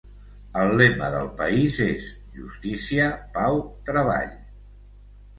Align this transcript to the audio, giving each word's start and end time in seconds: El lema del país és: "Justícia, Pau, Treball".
El 0.59 0.71
lema 0.77 1.09
del 1.15 1.27
país 1.41 1.75
és: 1.87 2.07
"Justícia, 2.37 3.05
Pau, 3.35 3.61
Treball". 3.91 4.33